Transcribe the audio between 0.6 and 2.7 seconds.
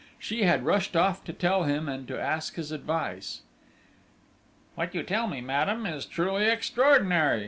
rushed off to tell him and to ask